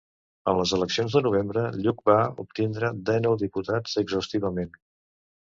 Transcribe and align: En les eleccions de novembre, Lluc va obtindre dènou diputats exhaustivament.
En 0.51 0.55
les 0.59 0.71
eleccions 0.77 1.17
de 1.17 1.21
novembre, 1.27 1.65
Lluc 1.81 2.01
va 2.11 2.15
obtindre 2.45 2.91
dènou 3.11 3.39
diputats 3.45 3.95
exhaustivament. 4.05 4.75